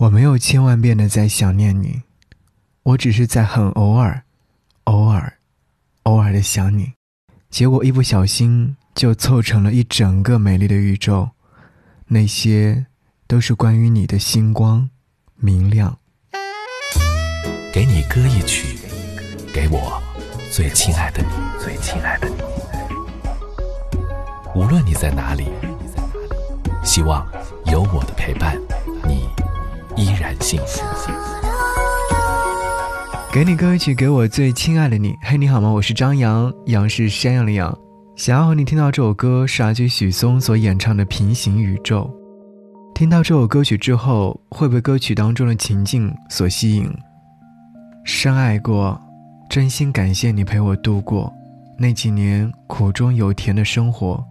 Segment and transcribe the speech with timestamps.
[0.00, 2.00] 我没有千万遍的在想念你，
[2.84, 4.22] 我只是在很偶尔、
[4.84, 5.30] 偶尔、
[6.04, 6.90] 偶尔的想你，
[7.50, 11.28] 结果一不小心就凑成了一整个美丽的宇宙。
[12.06, 12.86] 那些
[13.26, 14.88] 都是关于你的星光，
[15.36, 15.94] 明亮。
[17.70, 18.78] 给你歌一曲，
[19.52, 20.02] 给我
[20.50, 21.28] 最亲爱的你，
[21.62, 22.36] 最亲爱的你。
[24.54, 25.46] 无论你在哪里，
[26.82, 27.30] 希望
[27.66, 28.79] 有我的陪伴，你。
[30.00, 30.80] 依然幸福。
[33.30, 35.14] 给你歌曲，给我最亲爱的你。
[35.20, 35.68] 嘿，你好吗？
[35.68, 37.76] 我是张扬，杨是山羊的羊。
[38.16, 42.10] 想要和你听到这首歌，是阿许嵩所演唱的《平行宇宙》。
[42.94, 46.90] 听到这首歌曲之后，会被歌曲当中的情境所吸引。
[48.02, 48.98] 深爱过，
[49.50, 51.30] 真心感谢你陪我度过
[51.78, 54.24] 那几年苦中有甜的生活。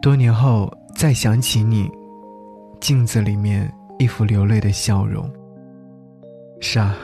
[0.00, 1.86] 多年后再想起你，
[2.80, 3.70] 镜子里面。
[3.98, 5.28] 一副流泪的笑容。
[6.60, 6.96] 是啊，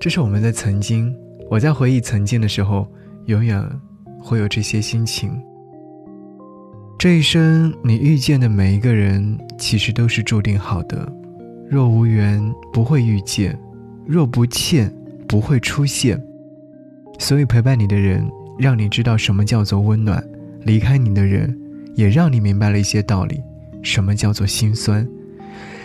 [0.00, 1.14] 这是我们在曾经，
[1.50, 2.86] 我在回忆曾经的时候，
[3.26, 3.62] 永远
[4.20, 5.30] 会有这些心情。
[6.98, 11.10] 这一生你遇见的每一个人，其实都是注定好的。
[11.70, 12.42] 若无缘，
[12.72, 13.52] 不会遇见；
[14.06, 14.92] 若不欠，
[15.28, 16.20] 不会出现。
[17.18, 20.18] 所以陪伴你的人，让你知道什么叫做温暖；
[20.62, 21.56] 离开你的人，
[21.94, 23.42] 也让你明白了一些道理，
[23.82, 25.06] 什么叫做心酸。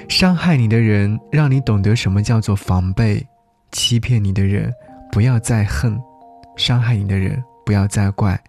[0.09, 3.25] 伤害你的人，让你懂得什么叫做防备；
[3.71, 4.71] 欺骗你的人，
[5.11, 5.95] 不要再恨；
[6.55, 8.39] 伤害你的人，不要再怪。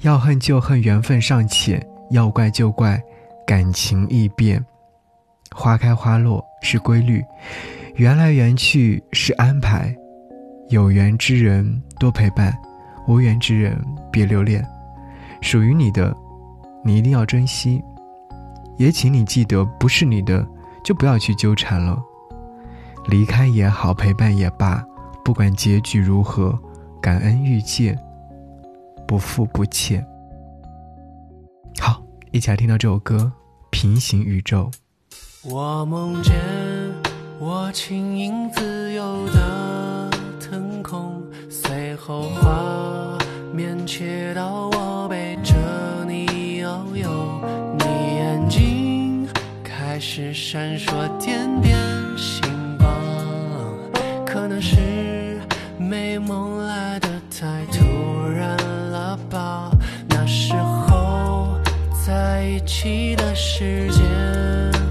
[0.00, 3.00] 要恨就恨缘分尚浅，要怪就怪
[3.46, 4.64] 感情易变。
[5.54, 7.22] 花开花落是规律，
[7.96, 9.94] 缘来缘去是安排。
[10.70, 12.56] 有缘之人多陪伴，
[13.06, 13.78] 无缘之人
[14.10, 14.66] 别留恋。
[15.42, 16.16] 属于你的，
[16.82, 17.82] 你一定要珍惜。
[18.78, 20.44] 也请你记得，不是你的。
[20.84, 22.02] 就不要去纠缠了，
[23.06, 24.84] 离开也好，陪伴也罢，
[25.24, 26.58] 不管结局如何，
[27.00, 27.98] 感恩遇见，
[29.06, 30.04] 不负不欠。
[31.78, 33.32] 好，一起来听到这首歌
[33.70, 34.70] 《平行宇宙》。
[35.48, 36.34] 我梦见
[37.40, 40.10] 我轻盈自由的
[40.40, 42.28] 腾空，随后
[50.32, 51.76] 闪烁点点
[52.16, 52.40] 星
[52.78, 52.90] 光，
[54.24, 55.38] 可能是
[55.78, 57.84] 美梦来的太突
[58.30, 58.56] 然
[58.90, 59.70] 了吧？
[60.08, 61.58] 那时候
[62.06, 64.02] 在一起的时间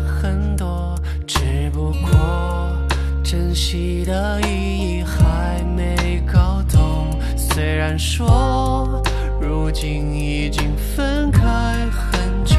[0.06, 2.78] 很多，只不过
[3.23, 7.19] 珍惜的意义还没搞懂。
[7.35, 9.02] 虽然说
[9.41, 11.41] 如今已经分开
[11.90, 12.56] 很久，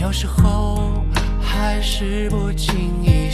[0.00, 1.04] 有时候。
[1.66, 3.28] 还是不经意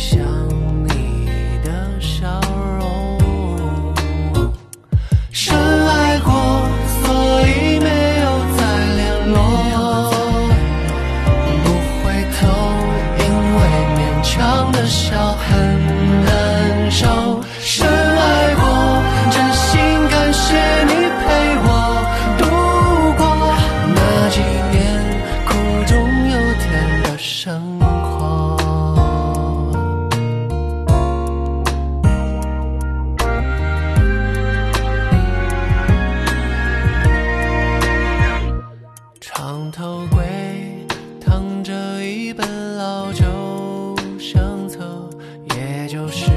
[42.77, 45.09] 老旧相册
[45.57, 46.31] 也就是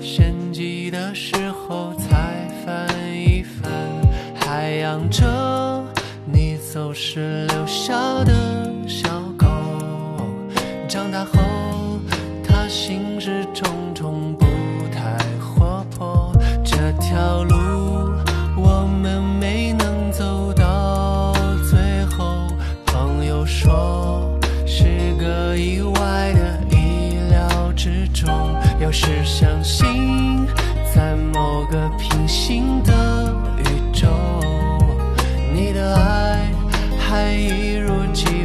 [0.00, 3.70] 献祭的时候才翻一翻。
[4.34, 5.84] 还养着
[6.24, 7.94] 你走时留下
[8.24, 9.46] 的小狗
[10.88, 12.00] 长大后
[12.42, 13.87] 他心事重
[28.88, 30.46] 我时相信
[30.94, 34.08] 在某个平行的宇宙。
[35.52, 36.50] 你的爱
[36.98, 38.37] 还一如既往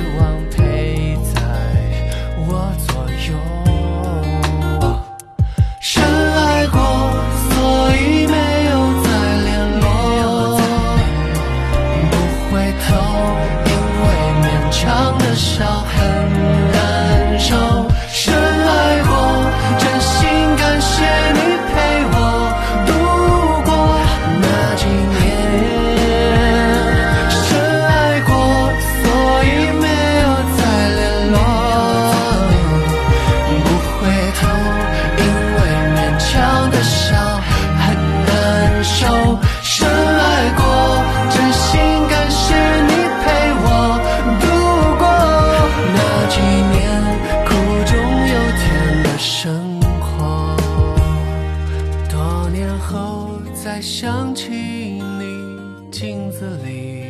[52.74, 57.04] 然后再想起你，镜子里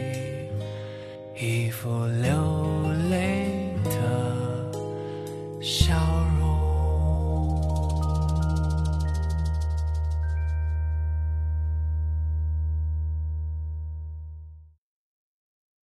[1.39, 3.92] 一副流泪的
[5.62, 6.33] 笑容。